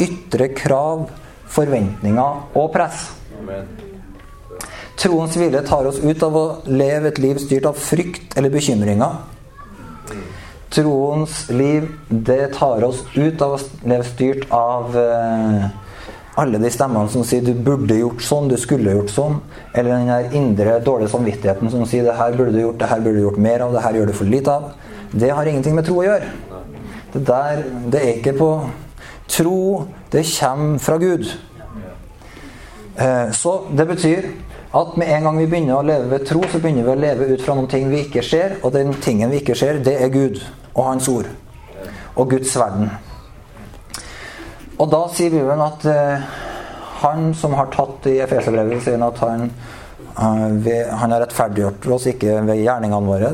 ytre 0.01 0.51
krav, 0.57 1.09
forventninger 1.51 2.57
og 2.57 2.71
press. 2.73 3.09
Troens 5.01 5.35
hvile 5.35 5.63
tar 5.65 5.87
oss 5.89 5.99
ut 6.03 6.23
av 6.23 6.35
å 6.37 6.45
leve 6.69 7.09
et 7.09 7.19
liv 7.21 7.39
styrt 7.41 7.65
av 7.69 7.79
frykt 7.79 8.35
eller 8.37 8.53
bekymringer. 8.53 9.19
Troens 10.71 11.49
liv, 11.49 11.87
det 12.07 12.53
tar 12.55 12.83
oss 12.87 13.01
ut 13.15 13.41
av 13.43 13.57
å 13.57 13.61
leve 13.83 14.05
styrt 14.07 14.45
av 14.55 14.93
eh, 14.95 15.65
alle 16.39 16.61
de 16.61 16.69
stemmene 16.71 17.11
som 17.11 17.25
sier 17.27 17.43
'du 17.43 17.53
burde 17.53 17.97
gjort 17.97 18.23
sånn', 18.23 18.47
'du 18.47 18.57
skulle 18.57 18.93
gjort 18.93 19.11
sånn', 19.11 19.41
eller 19.73 19.97
den 19.97 20.07
der 20.07 20.37
indre 20.37 20.79
dårlige 20.79 21.11
samvittigheten 21.11 21.71
som 21.71 21.85
sier 21.85 22.03
'det 22.03 22.15
her 22.15 22.37
burde 22.37 22.53
du 22.53 22.61
gjort, 22.61 22.79
det 22.79 22.87
her 22.87 23.01
burde 23.01 23.17
du 23.17 23.25
gjort 23.25 23.37
mer 23.37 23.59
av', 23.59 23.73
'det 23.73 23.83
her 23.83 23.93
gjør 23.93 24.07
du 24.07 24.13
for 24.13 24.25
lite 24.25 24.51
av'. 24.51 24.71
Det 25.11 25.29
har 25.29 25.45
ingenting 25.45 25.75
med 25.75 25.85
tro 25.85 25.95
å 25.99 26.03
gjøre. 26.03 26.23
Det 27.13 27.25
der, 27.27 27.63
det 27.91 28.01
er 28.01 28.13
ikke 28.19 28.37
på 28.37 28.51
Tro, 29.31 29.87
det 30.11 30.25
kommer 30.39 30.79
fra 30.79 30.97
Gud. 30.97 31.25
Eh, 32.95 33.31
så 33.31 33.61
det 33.71 33.85
betyr 33.85 34.25
at 34.71 34.97
med 34.97 35.07
en 35.07 35.23
gang 35.23 35.37
vi 35.39 35.47
begynner 35.47 35.77
å 35.77 35.85
leve 35.85 36.09
ved 36.11 36.25
tro, 36.27 36.41
så 36.51 36.59
begynner 36.59 36.83
vi 36.83 36.91
å 36.91 36.99
leve 36.99 37.27
ut 37.31 37.43
fra 37.43 37.55
noen 37.55 37.69
ting 37.71 37.87
vi 37.91 38.05
ikke 38.05 38.23
ser. 38.23 38.57
Og 38.63 38.73
den 38.75 38.93
tingen 39.03 39.31
vi 39.31 39.39
ikke 39.39 39.55
ser, 39.55 39.79
det 39.83 39.97
er 40.03 40.11
Gud 40.11 40.41
og 40.73 40.83
Hans 40.85 41.07
ord. 41.11 41.29
Og 42.15 42.29
Guds 42.31 42.55
verden. 42.59 42.91
Og 44.79 44.91
da 44.91 45.01
sier 45.13 45.31
Bibelen 45.31 45.63
at 45.63 45.85
uh, 45.87 46.27
han 47.03 47.31
som 47.37 47.55
har 47.55 47.71
tatt 47.73 48.07
i 48.11 48.17
Efeserbrevet, 48.23 48.83
sier 48.83 49.03
at 49.05 49.19
han, 49.23 49.49
ved, 50.63 50.91
han 50.91 51.13
har 51.13 51.23
rettferdiggjort 51.23 51.87
oss 51.95 52.07
ikke 52.11 52.39
ved 52.47 52.63
gjerningene 52.63 53.07
våre. 53.07 53.31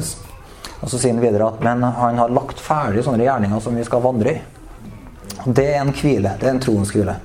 Og 0.81 0.91
så 0.91 0.99
sier 0.99 1.15
han 1.15 1.23
videre 1.23 1.49
at 1.49 1.63
men 1.65 1.83
han 1.83 2.21
har 2.21 2.33
lagt 2.33 2.61
ferdig 2.61 3.03
sånne 3.05 3.25
gjerninger 3.25 3.63
som 3.63 3.77
vi 3.77 3.85
skal 3.87 4.03
vandre 4.03 4.35
i. 4.35 4.41
Det 5.45 5.65
er 5.71 5.81
en 5.81 5.93
hvile. 5.95 6.35
Det 6.37 6.47
er 6.47 6.53
en 6.53 6.63
troens 6.63 6.91
hvile. 6.93 7.17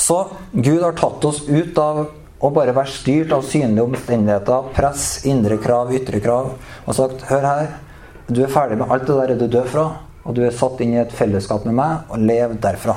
Så 0.00 0.22
Gud 0.52 0.82
har 0.82 0.96
tatt 0.96 1.24
oss 1.28 1.42
ut 1.48 1.78
av 1.78 2.06
å 2.40 2.50
bare 2.54 2.72
være 2.72 2.88
styrt 2.88 3.34
av 3.36 3.44
synlige 3.44 3.84
omstendigheter, 3.84 4.70
press, 4.76 5.06
indre 5.28 5.58
krav, 5.60 5.92
ytre 5.92 6.22
krav, 6.24 6.54
og 6.86 6.96
sagt 6.96 7.26
Hør 7.28 7.44
her, 7.44 7.74
du 8.30 8.40
er 8.44 8.52
ferdig 8.52 8.78
med 8.80 8.88
alt 8.88 9.04
det 9.08 9.18
der 9.18 9.34
du 9.36 9.46
dør 9.50 9.68
fra, 9.68 9.86
og 10.24 10.36
du 10.36 10.44
er 10.46 10.56
satt 10.56 10.80
inn 10.80 10.94
i 10.94 11.02
et 11.02 11.12
fellesskap 11.12 11.66
med 11.68 11.76
meg, 11.76 12.06
og 12.08 12.24
lev 12.24 12.56
derfra. 12.62 12.96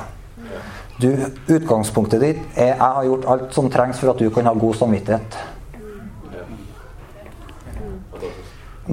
Du, 1.02 1.10
utgangspunktet 1.50 2.22
ditt 2.22 2.42
er 2.54 2.70
jeg 2.70 2.78
har 2.80 3.04
gjort 3.08 3.28
alt 3.34 3.56
som 3.56 3.68
trengs 3.72 3.98
for 4.00 4.14
at 4.14 4.20
du 4.22 4.30
kan 4.32 4.46
ha 4.46 4.54
god 4.56 4.78
samvittighet. 4.78 5.38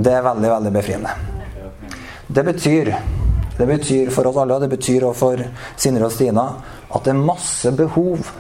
Det 0.02 0.14
er 0.18 0.24
veldig, 0.26 0.50
veldig 0.50 0.72
befriende. 0.74 1.12
Det 2.28 2.44
betyr, 2.48 2.90
det 3.58 3.68
betyr 3.68 4.10
for 4.14 4.30
oss 4.30 4.38
alle, 4.42 4.56
og 4.56 4.64
det 4.64 4.72
betyr 4.72 5.04
også 5.06 5.20
for 5.20 5.44
Sindre 5.76 6.08
og 6.08 6.14
Stina, 6.16 6.46
at 6.90 7.06
det 7.06 7.12
er 7.14 7.26
masse 7.28 7.72
behov, 7.78 8.32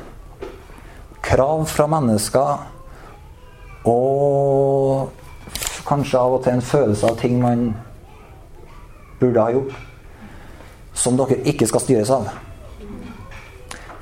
krav 1.21 1.65
fra 1.69 1.85
mennesker, 1.91 2.63
og 3.91 5.11
kanskje 5.85 6.21
av 6.21 6.37
og 6.37 6.43
til 6.45 6.55
en 6.55 6.65
følelse 6.65 7.09
av 7.11 7.19
ting 7.19 7.37
man 7.41 7.67
burde 9.19 9.43
ha 9.43 9.53
gjort, 9.53 9.75
som 10.97 11.19
dere 11.19 11.41
ikke 11.51 11.67
skal 11.69 11.83
styres 11.83 12.13
av. 12.15 12.31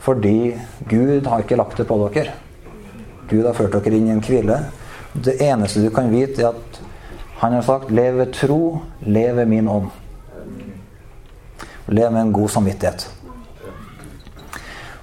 Fordi 0.05 0.53
Gud 0.89 1.27
har 1.27 1.43
ikke 1.43 1.59
lagt 1.59 1.77
det 1.81 1.87
på 1.89 1.97
dere. 2.05 2.37
Gud 3.29 3.43
har 3.45 3.57
ført 3.57 3.75
dere 3.75 3.97
inn 3.97 4.07
i 4.07 4.15
en 4.15 4.23
hvile. 4.23 4.61
Det 5.13 5.39
eneste 5.43 5.83
du 5.83 5.89
kan 5.93 6.11
vite, 6.13 6.45
er 6.45 6.53
at 6.53 6.68
han 7.39 7.53
har 7.53 7.61
sagt 7.61 7.91
'leve 7.91 8.25
tro, 8.25 8.81
leve 8.99 9.45
min 9.45 9.69
ånd'. 9.69 9.89
Leve 11.85 12.09
med 12.11 12.21
en 12.21 12.33
god 12.33 12.49
samvittighet. 12.49 13.09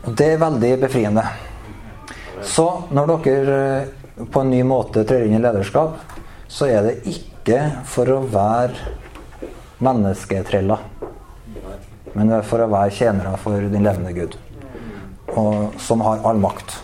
Og 0.04 0.14
Det 0.14 0.26
er 0.32 0.38
veldig 0.38 0.80
befriende. 0.80 1.24
Så 2.42 2.82
når 2.90 3.06
dere 3.24 3.80
eh, 3.80 3.88
på 4.32 4.40
en 4.40 4.50
ny 4.50 4.62
måte 4.62 5.04
trer 5.04 5.24
inn 5.24 5.38
i 5.38 5.40
lederskap, 5.40 5.96
så 6.48 6.68
er 6.68 6.82
det 6.82 7.08
ikke 7.08 7.58
for 7.84 8.12
å 8.12 8.20
være 8.20 8.76
mennesketreller. 9.78 10.78
Men 12.12 12.28
det 12.28 12.36
er 12.36 12.42
for 12.42 12.60
å 12.60 12.68
være 12.68 12.90
tjenere 12.90 13.36
for 13.40 13.60
den 13.60 13.82
levende 13.82 14.12
Gud. 14.12 14.36
Og, 15.32 15.72
som 15.80 16.04
har 16.04 16.20
all 16.22 16.36
makt. 16.36 16.82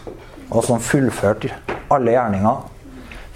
Og 0.51 0.65
som 0.65 0.81
fullførte 0.81 1.53
alle 1.93 2.17
gjerninger 2.17 2.73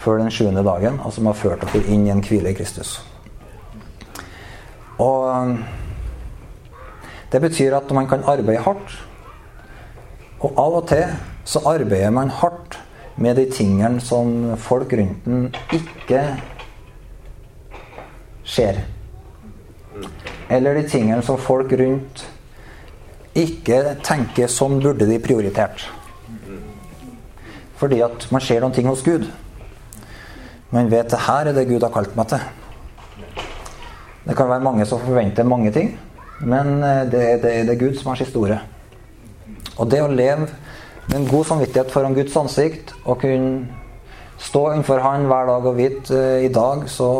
før 0.06 0.22
den 0.22 0.30
sjuende 0.30 0.62
dagen, 0.62 1.00
og 1.02 1.12
som 1.12 1.26
har 1.26 1.34
ført 1.34 1.66
dere 1.66 1.82
inn 1.90 2.06
i 2.06 2.14
en 2.14 2.22
hvile 2.22 2.54
i 2.54 2.56
Kristus. 2.56 3.00
Og 5.02 5.56
det 7.32 7.42
betyr 7.42 7.74
at 7.76 7.90
man 7.92 8.06
kan 8.08 8.24
arbeide 8.24 8.62
hardt 8.64 8.94
og 10.44 10.58
av 10.60 10.74
og 10.80 10.88
til 10.90 11.14
så 11.48 11.62
arbeider 11.68 12.12
man 12.12 12.30
hardt 12.30 12.78
med 13.16 13.38
de 13.38 13.46
tingene 13.50 14.00
som 14.04 14.56
folk 14.60 14.92
rundt 14.92 15.26
en 15.26 15.46
ikke 15.72 16.22
ser. 18.44 18.82
Eller 20.50 20.76
de 20.76 20.84
tingene 20.88 21.24
som 21.24 21.40
folk 21.40 21.72
rundt 21.80 22.26
ikke 23.36 23.96
tenker 24.04 24.52
som 24.52 24.78
burde 24.80 25.08
de 25.08 25.18
prioritert. 25.20 25.88
Fordi 27.76 28.00
at 28.04 28.28
man 28.32 28.40
ser 28.40 28.60
noen 28.60 28.76
ting 28.76 28.88
hos 28.88 29.04
Gud. 29.04 29.26
Man 30.74 30.90
vet 30.90 31.10
det 31.12 31.22
her 31.26 31.46
er 31.46 31.54
det 31.54 31.68
Gud 31.68 31.84
har 31.84 31.94
kalt 31.94 32.16
meg 32.18 32.30
til. 32.32 32.42
Det 34.26 34.34
kan 34.34 34.48
være 34.50 34.64
mange 34.66 34.86
som 34.86 35.02
forventer 35.04 35.46
mange 35.46 35.70
ting, 35.70 35.92
men 36.40 36.82
eh, 36.82 37.04
det, 37.06 37.24
det, 37.44 37.52
det 37.68 37.74
er 37.76 37.82
Gud 37.84 37.98
som 37.98 38.10
har 38.10 38.18
sitt 38.18 38.32
store. 38.32 38.58
Og 39.76 39.90
det 39.90 40.00
å 40.02 40.10
leve 40.10 40.48
med 41.06 41.18
en 41.20 41.28
god 41.30 41.46
samvittighet 41.46 41.92
foran 41.94 42.16
Guds 42.16 42.36
ansikt 42.40 42.94
og 43.04 43.20
kunne 43.22 43.66
stå 44.42 44.62
innenfor 44.72 45.00
Han 45.04 45.28
hver 45.30 45.46
dag 45.48 45.68
og 45.70 45.76
vite 45.78 46.16
uh, 46.16 46.44
i 46.44 46.50
dag 46.52 46.88
så 46.92 47.10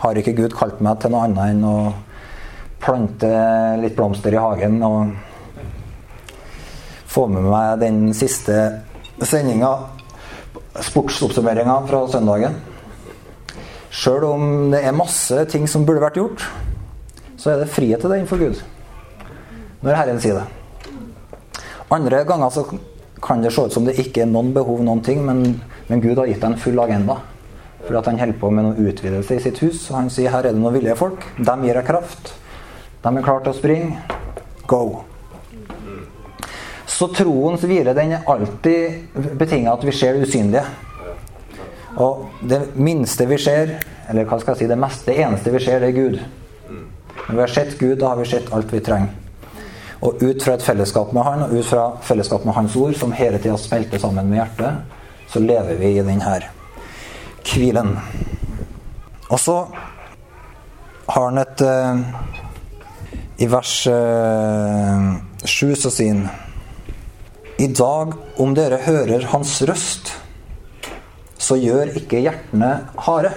har 0.00 0.16
ikke 0.16 0.36
Gud 0.38 0.54
kalt 0.56 0.78
meg 0.80 1.00
til 1.02 1.12
noe 1.12 1.26
annet 1.26 1.50
enn 1.50 1.66
å 1.66 1.76
plante 2.80 3.32
litt 3.82 3.96
blomster 3.98 4.32
i 4.32 4.40
hagen 4.40 4.78
og 4.86 5.10
få 7.10 7.26
med 7.28 7.44
meg 7.50 7.82
den 7.82 7.98
siste 8.16 8.54
sendinga, 9.20 9.74
sportsoppsummeringa 10.78 11.80
fra 11.88 12.04
søndagen. 12.10 12.54
Sjøl 13.90 14.24
om 14.28 14.44
det 14.70 14.84
er 14.86 14.94
masse 14.94 15.44
ting 15.50 15.66
som 15.68 15.86
burde 15.86 16.02
vært 16.04 16.20
gjort, 16.20 16.44
så 17.40 17.52
er 17.52 17.62
det 17.62 17.72
frihet 17.72 18.02
til 18.02 18.12
det 18.12 18.20
innenfor 18.20 18.38
Gud. 18.38 18.62
Når 19.82 19.96
Herren 19.96 20.22
sier 20.22 20.38
det. 20.38 20.46
Andre 21.90 22.22
ganger 22.28 22.54
så 22.54 22.66
kan 23.20 23.42
det 23.42 23.52
se 23.52 23.66
ut 23.66 23.74
som 23.74 23.88
det 23.88 23.98
ikke 23.98 24.22
er 24.22 24.30
noen 24.30 24.52
behov, 24.54 24.82
noen 24.84 25.02
ting, 25.04 25.24
men, 25.26 25.60
men 25.88 26.02
Gud 26.04 26.20
har 26.20 26.30
gitt 26.30 26.40
deg 26.40 26.52
en 26.52 26.62
full 26.62 26.78
agenda. 26.80 27.18
Fordi 27.80 27.98
at 27.98 28.10
han 28.12 28.20
holder 28.20 28.40
på 28.40 28.50
med 28.54 28.68
noen 28.68 28.90
utvidelse 28.92 29.36
i 29.36 29.42
sitt 29.42 29.58
hus. 29.64 29.82
Og 29.90 29.96
han 29.98 30.10
sier 30.12 30.30
her 30.30 30.44
er 30.44 30.54
det 30.54 30.62
noen 30.62 30.76
villige 30.76 30.98
folk. 31.00 31.24
De 31.40 31.56
gir 31.64 31.80
deg 31.80 31.88
kraft. 31.88 32.34
De 33.00 33.10
er 33.10 33.24
klare 33.24 33.42
til 33.46 33.54
å 33.54 33.58
springe. 33.58 34.20
Go! 34.70 35.09
Så 37.00 37.06
troens 37.16 37.62
hvile 37.64 37.94
den 37.96 38.10
er 38.12 38.26
alltid 38.28 39.14
betinga 39.40 39.72
at 39.72 39.84
vi 39.88 39.92
ser 39.96 40.18
det 40.18 40.26
usynlige. 40.28 40.64
Og 41.96 42.26
det 42.44 42.58
minste 42.76 43.24
vi 43.26 43.38
ser, 43.40 43.78
eller 44.10 44.26
hva 44.28 44.36
skal 44.42 44.52
jeg 44.52 44.60
si, 44.60 44.68
det 44.68 44.76
meste, 44.78 45.06
det 45.08 45.22
eneste 45.24 45.52
vi 45.54 45.62
ser, 45.64 45.80
det 45.80 45.88
er 45.88 45.96
Gud. 45.96 46.18
Når 47.22 47.32
vi 47.32 47.40
har 47.40 47.54
sett 47.54 47.78
Gud, 47.80 47.94
da 48.02 48.10
har 48.10 48.20
vi 48.20 48.26
sett 48.28 48.52
alt 48.52 48.74
vi 48.74 48.82
trenger. 48.84 49.16
Og 50.04 50.20
ut 50.20 50.44
fra 50.44 50.58
et 50.58 50.64
fellesskap 50.64 51.14
med 51.16 51.24
Han, 51.24 51.46
og 51.46 51.54
ut 51.56 51.70
fra 51.70 51.86
fellesskap 52.04 52.44
med 52.44 52.56
Hans 52.56 52.76
ord, 52.76 52.92
som 53.00 53.16
hele 53.16 53.40
tida 53.40 53.56
smelter 53.60 54.00
sammen 54.00 54.28
med 54.28 54.42
hjertet, 54.42 55.00
så 55.32 55.40
lever 55.40 55.80
vi 55.80 55.94
i 55.96 56.04
denne 56.04 56.36
hvilen. 57.48 57.96
Og 59.30 59.40
så 59.40 59.56
har 61.08 61.24
han 61.30 61.40
et 61.40 61.64
uh, 61.64 61.98
I 63.40 63.48
vers 63.48 63.74
uh, 63.88 65.10
7 65.48 65.74
så 65.80 65.92
sier 65.92 66.12
han 66.12 66.49
I 67.60 67.66
dag, 67.68 68.14
om 68.40 68.54
dere 68.56 68.78
hører 68.80 69.26
Hans 69.34 69.58
røst, 69.68 70.14
så 71.36 71.58
gjør 71.60 71.90
ikke 71.98 72.22
hjertene 72.24 72.70
harde. 73.04 73.34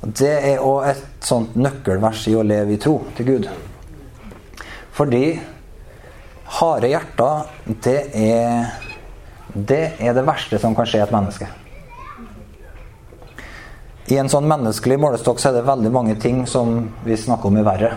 Det 0.00 0.30
er 0.32 0.62
òg 0.64 0.86
et 0.88 1.26
sånt 1.28 1.58
nøkkelvers 1.60 2.22
i 2.30 2.38
å 2.40 2.44
leve 2.46 2.72
i 2.72 2.80
tro 2.80 2.94
til 3.18 3.28
Gud. 3.28 3.50
Fordi 4.96 5.24
harde 6.56 6.88
hjerter, 6.94 7.52
det 7.84 7.98
er, 8.16 8.72
det 9.52 9.82
er 10.00 10.16
det 10.16 10.24
verste 10.24 10.62
som 10.62 10.76
kan 10.78 10.88
skje 10.88 11.04
et 11.04 11.12
menneske. 11.12 11.50
I 14.08 14.22
en 14.24 14.32
sånn 14.32 14.48
menneskelig 14.48 14.96
målestokk 15.04 15.42
så 15.42 15.50
er 15.50 15.60
det 15.60 15.68
veldig 15.68 15.92
mange 15.92 16.16
ting 16.22 16.46
som 16.48 16.88
vi 17.04 17.20
snakker 17.20 17.52
om 17.52 17.60
er 17.60 17.68
verre. 17.68 17.92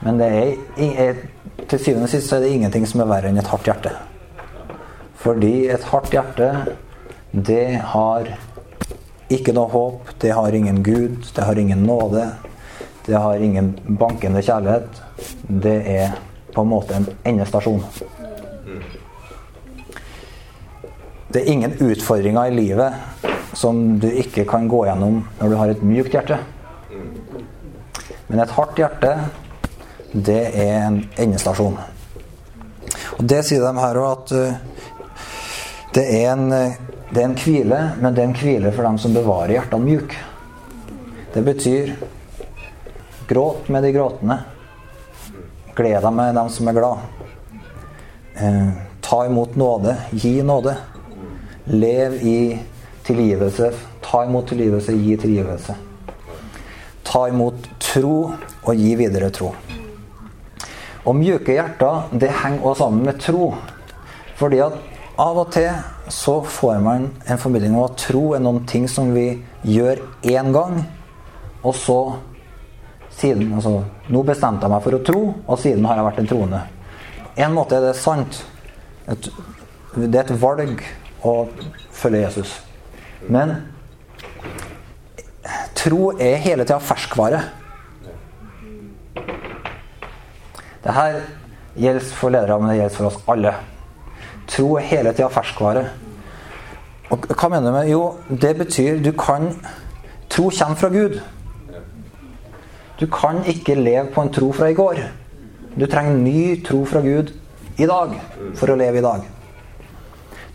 Men 0.00 0.24
det 0.24 0.32
er, 0.40 0.56
er, 1.04 1.20
til 1.68 1.78
syvende 1.78 2.08
og 2.08 2.12
sist 2.12 2.28
så 2.30 2.38
er 2.38 2.44
det 2.44 2.54
ingenting 2.54 2.86
som 2.88 3.02
er 3.04 3.10
verre 3.10 3.30
enn 3.30 3.40
et 3.40 3.50
hardt 3.50 3.68
hjerte. 3.68 3.92
Fordi 5.24 5.68
et 5.72 5.86
hardt 5.88 6.12
hjerte, 6.12 6.50
det 7.32 7.80
har 7.94 8.28
ikke 9.32 9.54
noe 9.56 9.70
håp, 9.72 10.10
det 10.20 10.34
har 10.36 10.54
ingen 10.54 10.82
Gud, 10.84 11.24
det 11.34 11.46
har 11.46 11.58
ingen 11.58 11.86
nåde, 11.86 12.26
det 13.06 13.16
har 13.16 13.40
ingen 13.40 13.72
bankende 14.00 14.42
kjærlighet. 14.44 15.00
Det 15.48 15.78
er 15.94 16.18
på 16.54 16.62
en 16.62 16.70
måte 16.70 16.96
en 16.96 17.08
endestasjon. 17.24 17.82
Det 21.32 21.42
er 21.42 21.50
ingen 21.50 21.72
utfordringer 21.82 22.50
i 22.50 22.54
livet 22.54 23.24
som 23.58 23.98
du 23.98 24.06
ikke 24.10 24.44
kan 24.46 24.68
gå 24.70 24.84
gjennom 24.86 25.22
når 25.40 25.50
du 25.50 25.56
har 25.58 25.72
et 25.72 25.82
mykt 25.82 26.14
hjerte. 26.14 26.38
Men 28.28 28.42
et 28.44 28.54
hardt 28.54 28.78
hjerte, 28.78 29.10
det 30.14 30.42
er 30.54 30.86
en 30.86 31.00
endestasjon. 31.18 31.76
Og 33.18 33.24
Det 33.24 33.42
sier 33.46 33.62
de 33.62 33.82
her 33.82 34.00
òg, 34.00 34.12
at 34.14 34.34
uh, 34.38 34.54
det 35.94 36.04
er, 36.06 36.32
en, 36.32 36.48
det 37.10 37.20
er 37.20 37.28
en 37.28 37.38
hvile, 37.38 37.80
men 38.00 38.14
det 38.14 38.22
er 38.22 38.30
en 38.30 38.38
hvile 38.38 38.72
for 38.74 38.86
dem 38.86 38.98
som 38.98 39.14
bevarer 39.14 39.56
hjertene 39.58 39.84
mjuke. 39.84 40.22
Det 41.34 41.42
betyr 41.42 41.94
gråt 43.26 43.68
med 43.68 43.82
de 43.82 43.92
gråtende. 43.92 44.38
Gled 45.74 46.02
deg 46.02 46.12
med 46.14 46.34
dem 46.38 46.50
som 46.54 46.68
er 46.70 46.76
glad. 46.76 46.98
Eh, 48.34 48.68
ta 49.02 49.26
imot 49.26 49.56
nåde. 49.56 49.96
Gi 50.10 50.42
nåde. 50.42 50.76
Lev 51.64 52.14
i 52.22 52.58
tilgivelse. 53.02 53.72
Ta 54.00 54.24
imot 54.24 54.48
tilgivelse, 54.48 54.92
gi 54.92 55.16
tilgivelse. 55.16 55.74
Ta 57.02 57.28
imot 57.28 57.66
tro 57.82 58.18
og 58.62 58.74
gi 58.74 58.94
videre 58.94 59.30
tro. 59.30 59.54
Og 61.04 61.16
mjuke 61.18 61.52
hjerter, 61.52 62.08
det 62.12 62.32
henger 62.32 62.64
også 62.64 62.84
sammen 62.84 63.04
med 63.04 63.20
tro. 63.20 63.54
Fordi 64.38 64.60
at 64.64 64.76
av 65.20 65.38
og 65.38 65.50
til 65.54 65.70
så 66.10 66.40
får 66.42 66.80
man 66.82 67.10
en 67.30 67.38
formidling 67.40 67.76
om 67.76 67.84
at 67.86 67.98
tro 68.00 68.32
er 68.34 68.42
noen 68.42 68.64
ting 68.66 68.88
som 68.90 69.12
vi 69.14 69.28
gjør 69.62 70.00
én 70.26 70.50
gang, 70.52 70.80
og 71.62 71.74
så 71.78 71.98
siden 73.14 73.52
altså, 73.54 73.84
Nå 74.10 74.22
bestemte 74.26 74.66
jeg 74.66 74.72
meg 74.72 74.82
for 74.84 74.96
å 74.96 75.04
tro, 75.06 75.20
og 75.46 75.60
siden 75.60 75.86
har 75.86 76.00
jeg 76.00 76.06
vært 76.08 76.18
en 76.20 76.30
troende. 76.32 76.62
En 77.40 77.54
måte 77.54 77.78
er 77.78 77.86
det 77.86 77.94
sant. 77.96 78.40
Et, 79.08 79.28
det 79.94 80.18
er 80.18 80.26
et 80.26 80.40
valg 80.42 80.82
å 81.24 81.34
følge 81.94 82.24
Jesus. 82.26 82.56
Men 83.32 83.54
tro 85.78 86.10
er 86.18 86.42
hele 86.44 86.66
tida 86.66 86.80
ferskvare. 86.82 87.40
Det 90.84 90.92
her 90.92 91.20
gjelder 91.80 92.10
for 92.12 92.34
ledere, 92.34 92.58
men 92.60 92.70
det 92.70 92.76
gjelder 92.78 92.96
for 92.96 93.08
oss 93.08 93.22
alle. 93.32 93.54
Tro 94.50 94.74
er 94.76 94.88
hele 94.90 95.12
tida 95.16 95.30
ferskvare. 95.32 95.84
Og 97.12 97.24
hva 97.30 97.48
mener 97.48 97.70
du 97.70 97.76
med 97.76 97.88
Jo, 97.88 98.02
det 98.28 98.56
betyr 98.58 99.00
du 99.04 99.12
kan 99.16 99.52
Tro 100.34 100.48
kommer 100.50 100.74
fra 100.74 100.88
Gud. 100.90 101.20
Du 103.00 103.06
kan 103.06 103.44
ikke 103.46 103.74
leve 103.74 104.08
på 104.10 104.22
en 104.22 104.32
tro 104.32 104.52
fra 104.52 104.70
i 104.70 104.74
går. 104.74 104.98
Du 105.78 105.86
trenger 105.86 106.16
ny 106.18 106.64
tro 106.64 106.84
fra 106.84 107.00
Gud 107.04 107.30
i 107.78 107.86
dag 107.86 108.16
for 108.58 108.72
å 108.72 108.76
leve 108.78 108.98
i 108.98 109.04
dag. 109.04 109.22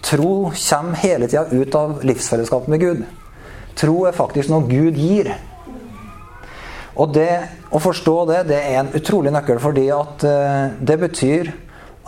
Tro 0.03 0.49
kommer 0.51 0.99
hele 0.99 1.27
tida 1.27 1.45
ut 1.51 1.75
av 1.75 2.03
livsfellesskapet 2.03 2.71
med 2.73 2.83
Gud. 2.83 3.05
Tro 3.79 4.03
er 4.07 4.15
faktisk 4.15 4.51
noe 4.51 4.67
Gud 4.67 4.99
gir. 4.99 5.31
Og 6.97 7.13
det 7.13 7.31
å 7.71 7.81
forstå 7.81 8.15
det, 8.29 8.39
det 8.49 8.59
er 8.59 8.79
en 8.81 8.93
utrolig 8.97 9.33
nøkkel, 9.33 9.59
fordi 9.61 9.87
at 9.93 10.25
uh, 10.25 10.71
det 10.79 10.97
betyr 11.01 11.51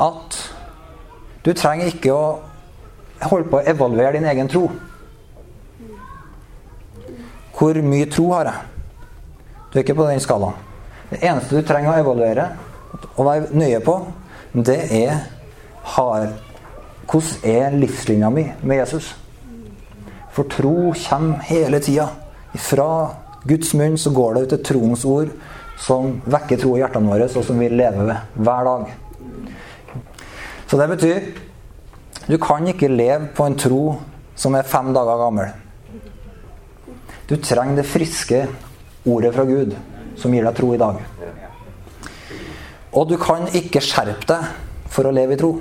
at 0.02 0.40
du 1.46 1.52
trenger 1.58 1.92
ikke 1.92 2.16
å 2.16 2.26
holde 3.30 3.50
på 3.50 3.60
å 3.60 3.68
evaluere 3.70 4.18
din 4.18 4.30
egen 4.30 4.50
tro. 4.50 4.66
Hvor 7.58 7.78
mye 7.86 8.10
tro 8.10 8.32
har 8.34 8.50
jeg? 8.50 8.68
Du 9.72 9.78
er 9.78 9.86
ikke 9.86 9.98
på 10.00 10.08
den 10.10 10.22
skalaen. 10.24 10.58
Det 11.12 11.22
eneste 11.28 11.60
du 11.60 11.68
trenger 11.68 11.94
å 11.94 12.02
evaluere 12.02 12.48
og 13.16 13.26
være 13.28 13.52
nøye 13.56 13.80
på, 13.84 13.98
det 14.54 14.80
er 14.96 15.20
har, 15.96 16.32
hvordan 17.10 17.46
er 17.48 17.78
livslinja 17.78 18.30
mi 18.30 18.46
med 18.62 18.82
Jesus? 18.82 19.12
For 20.32 20.48
tro 20.48 20.94
kommer 20.96 21.44
hele 21.48 21.80
tida. 21.84 22.08
Fra 22.56 23.16
Guds 23.48 23.74
munn 23.74 23.98
så 23.98 24.12
går 24.14 24.36
det 24.36 24.44
ut 24.44 24.56
et 24.58 24.66
troens 24.66 25.06
ord 25.10 25.32
som 25.82 26.20
vekker 26.30 26.60
tro 26.62 26.76
i 26.76 26.82
hjertene 26.84 27.10
våre, 27.10 27.26
og 27.26 27.46
som 27.46 27.58
vi 27.58 27.70
lever 27.72 28.06
ved 28.06 28.44
hver 28.46 28.68
dag. 28.68 28.92
Så 30.70 30.78
det 30.80 30.90
betyr 30.92 31.32
du 32.28 32.38
kan 32.38 32.68
ikke 32.70 32.88
leve 32.88 33.32
på 33.36 33.48
en 33.50 33.58
tro 33.58 33.82
som 34.38 34.56
er 34.56 34.68
fem 34.68 34.92
dager 34.94 35.18
gammel. 35.20 35.50
Du 37.28 37.36
trenger 37.42 37.82
det 37.82 37.90
friske 37.90 38.44
ordet 39.10 39.34
fra 39.36 39.46
Gud 39.50 39.74
som 40.20 40.34
gir 40.34 40.46
deg 40.46 40.56
tro 40.56 40.70
i 40.76 40.80
dag. 40.80 41.02
Og 42.92 43.08
du 43.10 43.18
kan 43.20 43.48
ikke 43.58 43.82
skjerpe 43.84 44.28
deg 44.30 44.88
for 44.92 45.08
å 45.08 45.14
leve 45.16 45.36
i 45.36 45.40
tro. 45.40 45.52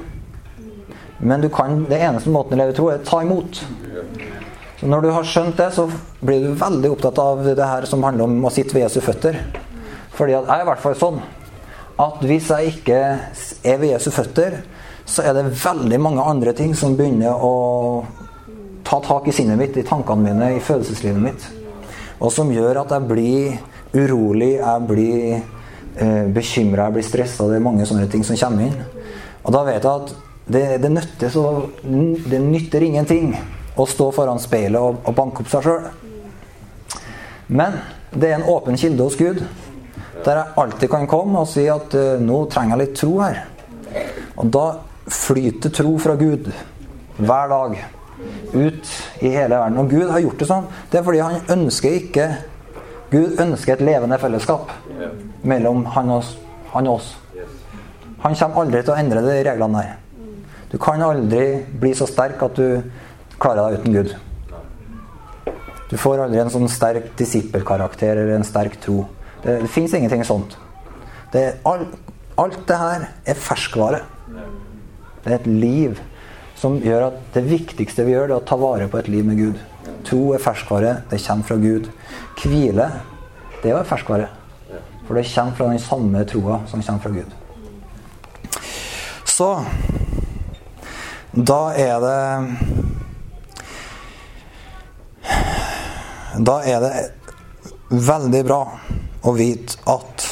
Men 1.20 1.44
kan, 1.52 1.84
det 1.88 2.00
eneste 2.00 2.32
måten 2.32 2.56
å 2.56 2.62
leve 2.62 2.74
i 2.74 2.76
tro 2.76 2.88
er 2.90 3.00
å 3.00 3.06
ta 3.06 3.22
imot. 3.24 3.62
Når 4.80 5.02
du 5.04 5.10
har 5.12 5.26
skjønt 5.28 5.58
det, 5.60 5.66
så 5.76 5.84
blir 6.24 6.40
du 6.40 6.54
veldig 6.56 6.90
opptatt 6.94 7.18
av 7.20 7.42
det 7.44 7.66
her 7.68 7.84
som 7.88 8.04
handler 8.06 8.24
om 8.24 8.46
å 8.48 8.52
sitte 8.52 8.72
ved 8.72 8.86
Jesu 8.86 9.02
føtter. 9.04 9.36
Fordi 10.16 10.38
at 10.38 10.48
jeg 10.48 10.54
er 10.54 10.64
i 10.64 10.68
hvert 10.70 10.80
fall 10.80 10.96
sånn 10.96 11.18
at 12.00 12.22
hvis 12.24 12.48
jeg 12.48 12.72
ikke 12.78 13.00
er 13.68 13.82
ved 13.82 13.90
Jesu 13.90 14.08
føtter, 14.14 14.56
så 15.04 15.26
er 15.26 15.36
det 15.36 15.50
veldig 15.52 15.98
mange 16.00 16.24
andre 16.24 16.54
ting 16.56 16.72
som 16.78 16.96
begynner 16.96 17.36
å 17.44 18.06
ta 18.86 19.02
tak 19.04 19.28
i 19.28 19.36
sinnet 19.36 19.60
mitt, 19.60 19.76
i 19.76 19.84
tankene 19.84 20.30
mine, 20.30 20.54
i 20.56 20.64
følelseslivet 20.64 21.20
mitt. 21.20 21.44
Og 22.24 22.32
som 22.32 22.48
gjør 22.52 22.80
at 22.80 22.96
jeg 22.96 23.08
blir 23.10 23.60
urolig, 23.92 24.54
jeg 24.62 24.88
blir 24.88 25.20
eh, 25.36 26.26
bekymra, 26.32 26.88
jeg 26.88 26.96
blir 26.96 27.08
stressa. 27.10 27.52
Det 27.52 27.60
er 27.60 27.68
mange 27.68 27.84
sånne 27.88 28.08
ting 28.08 28.24
som 28.24 28.38
kommer 28.40 28.70
inn. 28.70 28.80
Og 29.44 29.52
da 29.52 29.64
vet 29.68 29.84
jeg 29.84 29.92
at 29.92 30.18
det, 30.50 30.66
det, 30.80 30.96
nytter, 30.96 31.32
så, 31.36 31.44
det 31.84 32.40
nytter 32.48 32.88
ingenting 32.88 33.34
å 33.80 33.88
stå 33.88 34.10
foran 34.14 34.40
speilet 34.42 34.80
og, 34.80 35.00
og 35.04 35.16
banke 35.16 35.44
opp 35.44 35.50
seg 35.52 35.66
sjøl. 35.66 35.88
Men 37.50 37.80
det 38.12 38.30
er 38.30 38.38
en 38.38 38.48
åpen 38.50 38.78
kilde 38.78 39.06
hos 39.06 39.18
Gud, 39.18 39.42
der 40.24 40.36
jeg 40.36 40.58
alltid 40.62 40.90
kan 40.92 41.08
komme 41.10 41.42
og 41.42 41.48
si 41.50 41.64
at 41.70 41.94
uh, 41.96 42.20
nå 42.20 42.44
trenger 42.52 42.76
jeg 42.76 42.82
litt 42.84 42.98
tro 43.00 43.14
her. 43.22 43.40
Og 44.40 44.52
da 44.52 44.66
flyter 45.10 45.72
tro 45.74 45.96
fra 45.98 46.14
Gud 46.20 46.50
hver 47.20 47.50
dag 47.50 47.80
ut 48.52 48.92
i 49.24 49.32
hele 49.32 49.56
verden. 49.56 49.80
Og 49.80 49.90
Gud 49.90 50.10
har 50.12 50.22
gjort 50.22 50.42
det 50.42 50.48
sånn. 50.50 50.68
Det 50.92 51.00
er 51.00 51.06
fordi 51.06 51.22
han 51.24 51.52
ønsker 51.56 51.96
ikke 52.02 52.28
Gud 53.10 53.40
ønsker 53.42 53.74
et 53.74 53.82
levende 53.82 54.20
fellesskap 54.22 54.70
mellom 55.42 55.82
han 55.96 56.12
og, 56.14 56.28
han 56.70 56.86
og 56.86 57.00
oss. 57.00 57.08
Han 58.22 58.36
kommer 58.38 58.62
aldri 58.62 58.84
til 58.84 58.94
å 58.94 58.98
endre 59.00 59.22
de 59.24 59.38
reglene 59.48 59.82
der. 59.82 59.96
Du 60.70 60.76
kan 60.78 61.02
aldri 61.02 61.64
bli 61.82 61.90
så 61.98 62.06
sterk 62.06 62.42
at 62.46 62.60
du 62.60 62.78
klarer 63.40 63.70
deg 63.70 63.80
uten 63.80 63.96
Gud. 63.96 64.12
Du 65.90 65.96
får 65.98 66.22
aldri 66.26 66.38
en 66.42 66.52
sånn 66.52 66.70
sterk 66.70 67.10
disippelkarakter 67.18 68.14
eller 68.14 68.36
en 68.36 68.46
sterk 68.46 68.76
tro. 68.82 69.02
Det, 69.42 69.56
det 69.64 69.70
fins 69.72 69.94
ingenting 69.96 70.22
sånt. 70.28 70.54
Det, 71.32 71.44
alt, 71.66 71.96
alt 72.38 72.60
det 72.68 72.78
her 72.78 73.08
er 73.32 73.40
ferskvare. 73.48 74.04
Det 75.24 75.32
er 75.32 75.38
et 75.40 75.48
liv 75.50 75.98
som 76.60 76.76
gjør 76.84 77.08
at 77.08 77.18
det 77.34 77.42
viktigste 77.48 78.04
vi 78.04 78.14
gjør, 78.14 78.28
det 78.28 78.36
er 78.36 78.42
å 78.42 78.46
ta 78.46 78.58
vare 78.60 78.86
på 78.92 79.00
et 79.00 79.08
liv 79.10 79.26
med 79.26 79.40
Gud. 79.40 79.60
Tro 80.06 80.20
er 80.36 80.42
ferskvare. 80.42 80.94
Det 81.10 81.20
kommer 81.24 81.48
fra 81.48 81.56
Gud. 81.60 81.88
Hvile, 82.40 82.88
det 83.62 83.72
er 83.72 83.88
ferskvare. 83.88 84.28
For 85.08 85.18
det 85.18 85.26
kommer 85.32 85.56
fra 85.56 85.70
den 85.72 85.82
samme 85.82 86.24
troa 86.28 86.60
som 86.70 86.84
kommer 86.84 87.02
fra 87.02 87.14
Gud. 87.16 87.32
Så 89.26 89.50
da 91.34 91.62
er 91.78 91.96
det 92.04 92.20
Da 96.38 96.60
er 96.62 96.80
det 96.84 96.92
veldig 97.90 98.44
bra 98.46 98.60
å 99.26 99.32
vite 99.34 99.80
at 99.90 100.26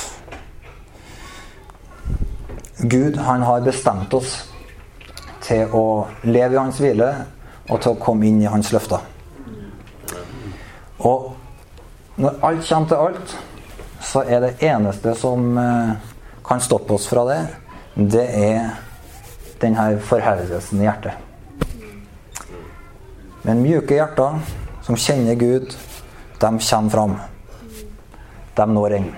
Gud 2.79 3.19
han 3.19 3.43
har 3.43 3.65
bestemt 3.67 4.15
oss 4.15 4.37
til 5.43 5.75
å 5.75 6.07
leve 6.23 6.55
i 6.55 6.61
hans 6.61 6.79
hvile 6.79 7.09
og 7.69 7.81
til 7.83 7.97
å 7.97 7.99
komme 7.99 8.29
inn 8.29 8.39
i 8.45 8.51
hans 8.51 8.71
løfter. 8.73 9.03
Og 11.03 11.33
når 12.19 12.39
alt 12.47 12.69
kommer 12.69 12.89
til 12.91 13.03
alt, 13.09 13.35
så 14.03 14.23
er 14.23 14.45
det 14.45 14.55
eneste 14.67 15.15
som 15.19 15.59
eh, 15.59 15.91
kan 16.47 16.63
stoppe 16.63 16.95
oss 16.95 17.09
fra 17.11 17.25
det, 17.29 17.41
det 17.95 18.25
er 18.39 18.71
denne 19.59 19.91
forherdelsen 20.07 20.81
i 20.81 20.87
hjertet. 20.87 21.13
Men 23.43 23.63
mjuke 23.63 23.99
hjerter 23.99 24.39
som 24.87 24.99
kjenner 24.99 25.35
Gud, 25.39 25.75
de 26.39 26.59
kommer 26.71 26.91
fram. 26.91 27.17
De 28.55 28.67
når 28.67 29.01
inn. 29.01 29.11